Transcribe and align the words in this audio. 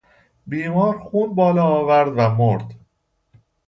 بیمار 0.47 0.99
خون 0.99 1.35
بالا 1.35 1.65
آورد 1.67 2.11
و 2.17 2.29
مرد. 2.35 2.75